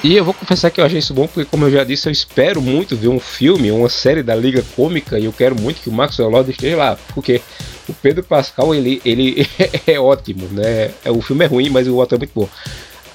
[0.06, 2.12] E eu vou confessar que eu achei isso bom, porque como eu já disse, eu
[2.12, 5.88] espero muito ver um filme, uma série da Liga Cômica, e eu quero muito que
[5.88, 7.42] o Maxwell Lord esteja lá, porque
[7.88, 9.44] o Pedro Pascal, ele, ele
[9.84, 10.92] é ótimo, né?
[11.04, 12.48] É, o filme é ruim, mas o ator é muito bom.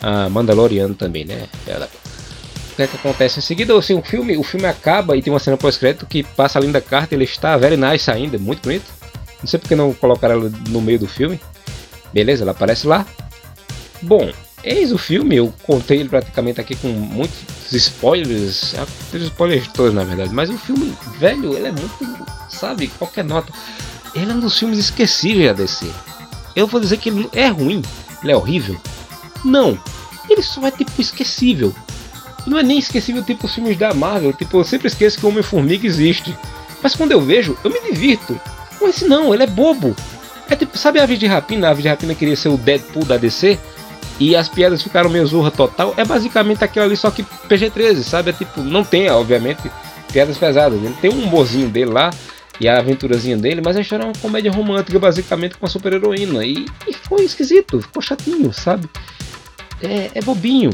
[0.01, 1.47] Ah, Mandaloriano também, né?
[1.65, 3.73] O que, é que acontece em seguida?
[3.73, 6.81] Assim, o filme, o filme acaba e tem uma cena pós-crédito que passa a linda
[6.81, 8.91] carta, ele está very nice ainda, muito bonito.
[9.39, 11.39] Não sei porque não colocaram ela no meio do filme.
[12.11, 13.05] Beleza, ela aparece lá.
[14.01, 14.29] Bom,
[14.63, 20.03] Eis o filme, eu contei ele praticamente aqui com muitos spoilers, é, spoilers todos na
[20.03, 23.51] verdade, mas o filme, velho, ele é muito, sabe, qualquer nota.
[24.13, 25.89] Ele é um dos filmes esquecíveis a DC.
[26.55, 27.81] Eu vou dizer que ele é ruim,
[28.21, 28.79] ele é horrível.
[29.43, 29.79] Não,
[30.29, 31.73] ele só é tipo esquecível.
[32.45, 35.29] Não é nem esquecível tipo os filmes da Marvel, tipo, eu sempre esqueço que o
[35.29, 36.35] Homem-Formiga existe.
[36.81, 38.39] Mas quando eu vejo, eu me divirto.
[38.81, 39.95] Mas não, ele é bobo.
[40.49, 41.67] É tipo, sabe a Aves de Rapina?
[41.67, 43.59] A Aves de Rapina queria ser o Deadpool da DC?
[44.21, 48.29] E as piadas ficaram meio zorra total, é basicamente aquilo ali, só que PG-13, sabe?
[48.29, 49.63] É tipo, não tem, obviamente,
[50.13, 50.79] piadas pesadas.
[50.79, 52.11] Ele tem um humorzinho dele lá
[52.59, 56.45] e a aventurazinha dele, mas a história é uma comédia romântica, basicamente, com a super-heroína.
[56.45, 58.87] E, e ficou esquisito, ficou chatinho, sabe?
[59.81, 60.69] É, é bobinho.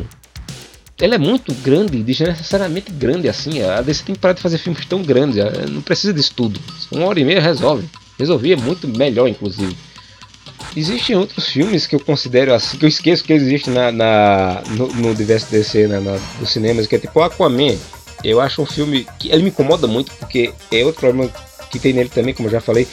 [0.99, 3.61] Ele é muito grande, desnecessariamente grande assim.
[3.61, 5.37] A DC tem que parar de fazer filmes tão grandes,
[5.71, 6.59] não precisa disso tudo.
[6.91, 7.87] Uma hora e meia resolve.
[8.19, 9.73] Resolvia muito melhor, inclusive.
[10.77, 14.87] Existem outros filmes que eu considero assim, que eu esqueço que existem na, na, no,
[14.89, 17.75] no universo DC, né, na, dos cinemas, que é tipo Aquaman.
[18.23, 21.31] Eu acho um filme que ele me incomoda muito, porque é outro problema
[21.71, 22.87] que tem nele também, como eu já falei.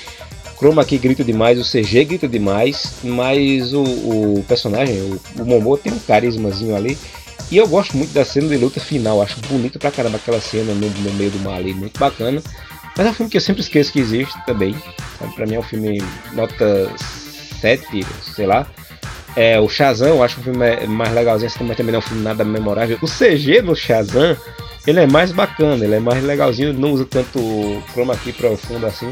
[0.57, 5.77] Chroma aqui grita demais, o CG grita demais, mas o, o personagem, o, o Momo,
[5.77, 6.97] tem um carismazinho ali.
[7.51, 10.73] E eu gosto muito da cena de luta final, acho bonito pra caramba aquela cena
[10.73, 12.42] no, no meio do mar ali, muito bacana.
[12.97, 14.75] Mas é um filme que eu sempre esqueço que existe também.
[15.18, 15.35] Sabe?
[15.35, 16.90] Pra mim é um filme nota
[17.64, 18.66] 7, sei lá.
[19.35, 22.22] É, o Shazam, eu acho um filme mais legalzinho, mas também não é um filme
[22.22, 22.98] nada memorável.
[23.00, 24.37] O CG no Shazam,
[24.87, 27.40] ele é mais bacana, ele é mais legalzinho, não usa tanto
[27.92, 29.11] chroma key profundo assim.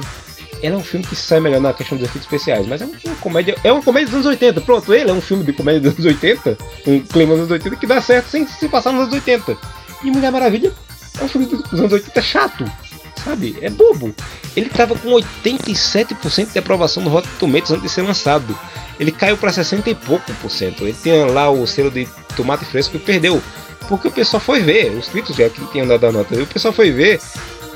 [0.63, 3.17] Ele é um filme que sai melhor na questão dos efeitos especiais, mas é uma
[3.17, 4.61] comédia, é uma comédia dos anos 80.
[4.61, 7.77] Pronto, ele é um filme de comédia dos anos 80, um clima dos anos 80
[7.77, 9.57] que dá certo sem se passar nos anos 80.
[10.05, 10.73] E Mulher Maravilha
[11.19, 12.65] é um filme dos anos 80 chato,
[13.25, 13.57] sabe?
[13.61, 14.15] É bobo.
[14.57, 18.59] Ele tava com 87% de aprovação no Rotten Tomatoes antes de ser lançado.
[18.99, 20.85] Ele caiu para 60 e pouco por cento.
[20.85, 22.07] Ele tinha lá o selo de
[22.37, 23.43] tomate fresco e perdeu.
[23.89, 26.73] Porque o pessoal foi ver, os críticos já que tinham dado a nota, o pessoal
[26.73, 27.21] foi ver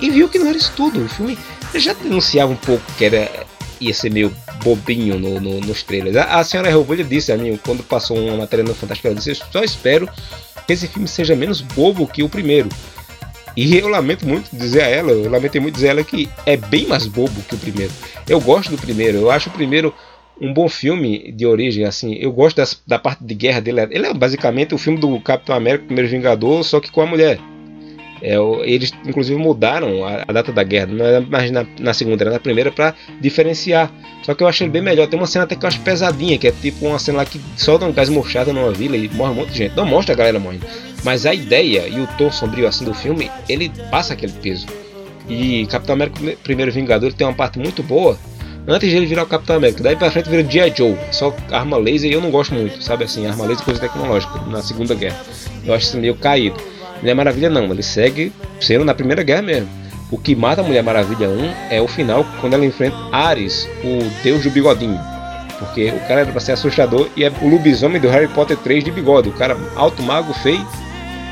[0.00, 1.04] e viu que não era isso tudo.
[1.04, 1.38] O filme
[1.74, 3.46] já denunciava um pouco que era
[3.80, 6.16] ia ser meio bobinho no, no, nos trailers.
[6.16, 9.30] A, a senhora Revolha disse a mim, quando passou uma matéria no Fantástico, ela disse:
[9.30, 10.08] Eu só espero
[10.66, 12.68] que esse filme seja menos bobo que o primeiro.
[13.56, 16.56] E eu lamento muito dizer a ela, eu lamentei muito dizer a ela que é
[16.56, 17.92] bem mais bobo que o primeiro.
[18.28, 19.94] Eu gosto do primeiro, eu acho o primeiro
[20.40, 22.14] um bom filme de origem, assim.
[22.14, 23.80] Eu gosto das, da parte de guerra dele.
[23.90, 27.38] Ele é basicamente o filme do Capitão América, Primeiro Vingador, só que com a mulher.
[28.22, 32.22] É, eles inclusive mudaram a, a, data da guerra, não era mais na, na segunda,
[32.22, 33.90] era na primeira para diferenciar.
[34.22, 35.06] Só que eu achei bem melhor.
[35.06, 37.40] Tem uma cena até que eu acho pesadinha, que é tipo uma cena lá que
[37.56, 39.76] solta um gás mochada numa vila e morre um monte de gente.
[39.76, 40.66] Não mostra a galera morrendo.
[41.04, 44.66] Mas a ideia e o tom sombrio assim do filme, ele passa aquele peso.
[45.28, 48.18] E Capitão América Primeiro Vingador tem uma parte muito boa
[48.66, 49.82] antes de ele virar o Capitão América.
[49.82, 50.72] Daí pra frente vira G.I.
[50.76, 54.40] Joe, só arma laser e eu não gosto muito, sabe assim, arma laser coisa tecnológica
[54.46, 55.20] na Segunda Guerra.
[55.64, 56.56] Eu acho isso meio caído.
[57.00, 59.68] Mulher Maravilha não, ele segue sendo na Primeira Guerra mesmo.
[60.10, 64.22] O que mata a Mulher Maravilha 1 é o final quando ela enfrenta Ares, o
[64.22, 65.00] deus do bigodinho.
[65.58, 68.84] Porque o cara era pra ser assustador e é o lobisomem do Harry Potter 3
[68.84, 69.28] de bigode.
[69.28, 70.64] O cara alto, mago, feio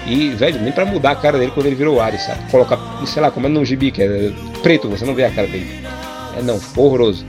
[0.06, 2.50] e, velho, nem pra mudar a cara dele quando ele virou Ares, sabe?
[2.50, 5.46] Colocar, sei lá, como é no gibi, que é preto, você não vê a cara
[5.46, 5.84] dele.
[6.36, 7.24] É não, horroroso.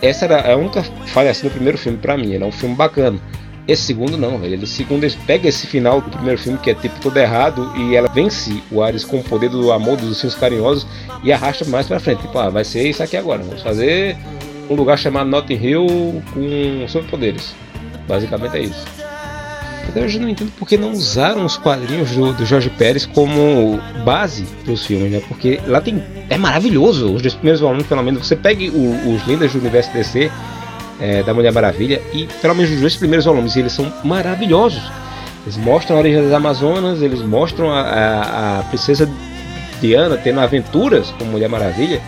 [0.00, 2.34] Essa era a única falha assim do primeiro filme pra mim.
[2.34, 3.18] É um filme bacana.
[3.66, 4.54] Esse segundo não, velho.
[4.54, 7.94] Ele segundo ele pega esse final do primeiro filme que é tipo todo errado e
[7.94, 10.86] ela vence o Ares com o poder do amor dos filmes carinhosos
[11.22, 12.22] e arrasta mais pra frente.
[12.22, 13.42] Tipo, ah, vai ser isso aqui agora.
[13.42, 14.16] Vamos fazer
[14.68, 17.54] um lugar chamado Notting Hill com superpoderes.
[18.08, 18.84] Basicamente é isso.
[19.88, 23.80] Até hoje eu não entendo porque não usaram os quadrinhos do, do Jorge Pérez como
[24.04, 25.20] base para os filmes, né?
[25.28, 26.02] Porque lá tem.
[26.30, 27.12] É maravilhoso.
[27.12, 30.30] Os dois primeiros volumes, pelo menos, você pegue o, os lendas do universo DC
[31.02, 34.82] é, da Mulher Maravilha e pelo menos os dois primeiros volumes, eles são maravilhosos.
[35.44, 39.10] Eles mostram a origem das Amazonas, eles mostram a, a, a princesa
[39.80, 42.00] Diana tendo aventuras com Mulher Maravilha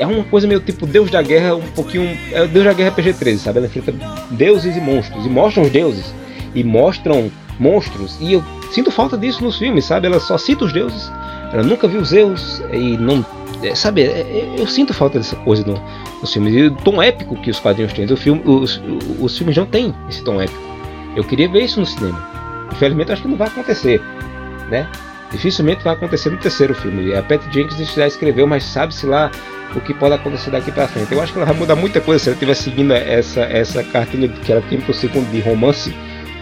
[0.00, 2.16] é uma coisa meio tipo Deus da Guerra, um pouquinho.
[2.32, 3.58] É o Deus da Guerra PG-13, sabe?
[3.58, 3.92] Ela enfrenta
[4.30, 6.14] deuses e monstros, e mostram os deuses
[6.54, 8.16] e mostram monstros.
[8.18, 10.06] E eu sinto falta disso nos filmes, sabe?
[10.06, 11.10] Ela só cita os deuses.
[11.52, 13.24] Ela nunca viu Zeus e não.
[13.62, 15.80] É, sabe, é, é, eu sinto falta dessa coisa no,
[16.20, 16.54] nos filmes.
[16.54, 18.04] E o tom épico que os quadrinhos têm.
[18.06, 18.80] O filme, os,
[19.18, 20.60] os filmes não têm esse tom épico.
[21.16, 22.28] Eu queria ver isso no cinema.
[22.72, 24.00] Infelizmente, acho que não vai acontecer.
[24.70, 24.88] Né?
[25.30, 27.14] Dificilmente vai acontecer no terceiro filme.
[27.14, 29.30] A Pat Jenkins já escreveu, mas sabe-se lá
[29.74, 31.12] o que pode acontecer daqui para frente.
[31.12, 34.28] Eu acho que ela vai mudar muita coisa se ela estiver seguindo essa, essa cartilha
[34.28, 35.94] que ela tem o segundo de romance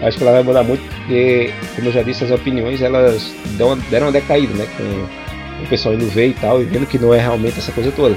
[0.03, 3.79] acho que ela vai mudar muito, porque, como eu já disse, as opiniões elas deram,
[3.91, 4.67] deram uma decaída, né?
[4.77, 5.28] Com
[5.63, 8.17] o pessoal indo ver e tal, e vendo que não é realmente essa coisa toda.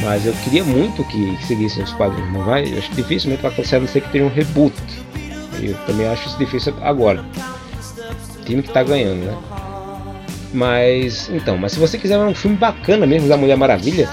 [0.00, 2.66] Mas eu queria muito que, seguissem os quadrinhos, não vai?
[2.72, 4.74] Eu acho que dificilmente vai acontecer, a não ser que tenha um reboot.
[5.60, 7.24] Eu também acho isso difícil agora.
[8.40, 9.36] O time que tá ganhando, né?
[10.52, 14.08] Mas, então, mas se você quiser um filme bacana mesmo da Mulher Maravilha,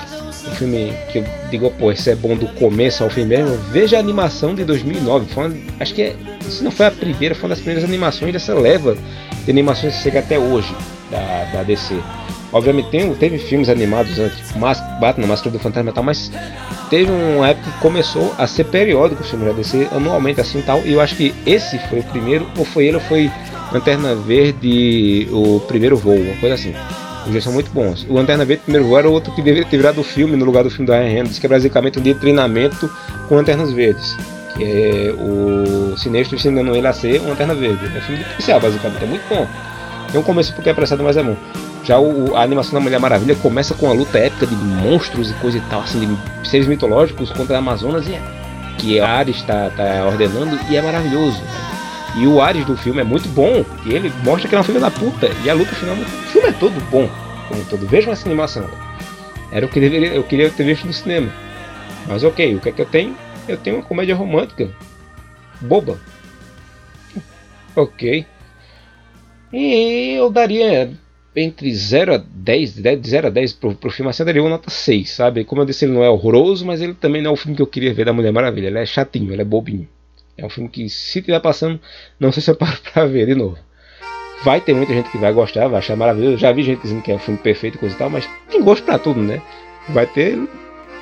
[0.48, 3.98] um filme que eu digo, pô, esse é bom do começo ao fim mesmo, veja
[3.98, 5.28] a animação de 2009.
[5.36, 8.54] Uma, acho que é, se não foi a primeira, foi uma das primeiras animações dessa
[8.54, 8.96] leva
[9.44, 10.74] de animações que chega até hoje
[11.12, 12.00] da, da DC.
[12.52, 16.32] Obviamente tem, teve filmes animados antes, tipo Mas, Batman, Máscara do Fantasma e tal, mas
[16.90, 20.82] teve uma época que começou a ser periódico o filme da DC, anualmente assim tal,
[20.84, 23.32] e eu acho que esse foi o primeiro, ou foi ele, ou foi
[23.72, 26.74] Lanterna Verde, o primeiro voo, uma coisa assim.
[27.26, 28.06] Os dois são muito bons.
[28.10, 30.64] O Lanterna Verde, primeiro voo, era outro que deveria ter virado o filme no lugar
[30.64, 32.90] do filme da Ryan Reynolds, que é basicamente um dia de treinamento
[33.28, 34.18] com Lanternas Verdes.
[34.56, 37.86] Que é o Sinestro ensinando ele a ser uma Lanterna Verde.
[37.94, 39.04] É um filme de policial, basicamente.
[39.04, 39.48] É muito bom.
[40.12, 41.38] Tem um começo porque é apressado, mas é bom.
[41.90, 45.34] Já o, a animação da Mulher Maravilha começa com uma luta épica de monstros e
[45.34, 48.22] coisa e tal, assim, de seres mitológicos contra a Amazonas, e é,
[48.78, 51.42] que a Ares está tá ordenando, e é maravilhoso.
[52.16, 54.80] E o Ares do filme é muito bom, e ele mostra que é uma filha
[54.80, 57.10] da puta, e a luta final do filme é todo bom,
[57.48, 57.88] como todo.
[57.88, 58.70] Vejam essa animação.
[59.52, 61.32] Era o que deveria, eu queria ter visto no cinema.
[62.08, 63.18] Mas ok, o que é que eu tenho?
[63.48, 64.70] Eu tenho uma comédia romântica.
[65.60, 65.98] Boba.
[67.76, 68.28] Ok.
[69.52, 70.92] E eu daria
[71.42, 74.50] entre 0 a 10, de 0 a 10 pro, pro filme, assim, eu daria uma
[74.50, 75.44] nota 6, sabe?
[75.44, 77.62] Como eu disse, ele não é horroroso, mas ele também não é o filme que
[77.62, 78.68] eu queria ver da Mulher Maravilha.
[78.68, 79.88] Ele é chatinho, ele é bobinho.
[80.38, 81.80] É um filme que, se estiver passando,
[82.20, 83.58] não sei se eu paro pra ver de novo.
[84.44, 86.38] Vai ter muita gente que vai gostar, vai achar maravilhoso.
[86.38, 88.64] Já vi gente dizendo que é um filme perfeito e coisa e tal, mas tem
[88.64, 89.42] gosto pra tudo, né?
[89.90, 90.40] Vai ter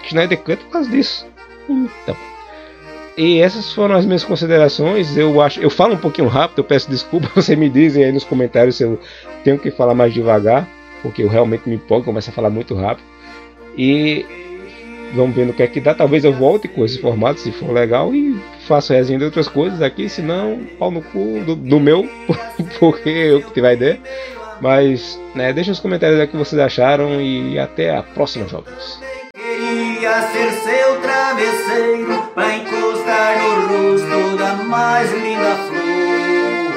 [0.04, 1.26] Schneider Cut por causa disso.
[1.70, 2.37] Então.
[3.18, 5.18] E essas foram as minhas considerações.
[5.18, 8.24] Eu acho, eu falo um pouquinho rápido, eu peço desculpa, você me dizem aí nos
[8.24, 9.00] comentários se eu
[9.44, 10.68] tenho que falar mais devagar,
[11.02, 13.06] porque eu realmente me empolgo, começo a falar muito rápido.
[13.76, 14.24] E
[15.16, 15.96] vamos ver no que é que dá.
[15.96, 19.82] Talvez eu volte com esse formato, se for legal, e faço resenha de outras coisas
[19.82, 22.08] aqui, se não, pau no cu do, do meu,
[22.80, 24.00] porque eu que a ideia.
[24.62, 29.00] Mas, né, deixa nos comentários o que vocês acharam e até a próxima, jovens.
[33.28, 36.74] Encostar no rosto da mais linda flor.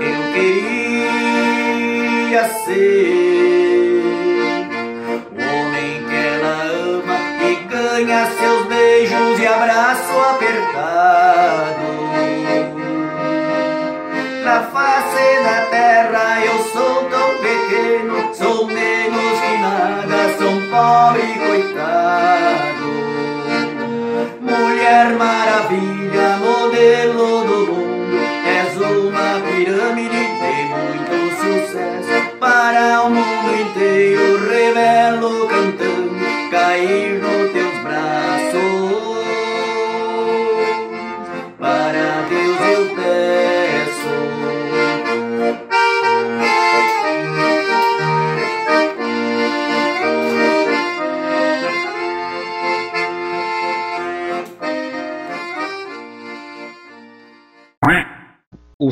[0.00, 1.64] Eu queria
[2.64, 3.06] ser
[5.30, 6.54] o homem que ela
[6.96, 11.86] ama e ganha seus beijos e abraço apertado.
[14.42, 17.07] Na face da terra eu sou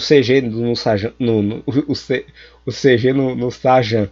[0.06, 1.72] CG no Sajan, no, no, o,
[2.66, 4.08] o CG no, no Sajan,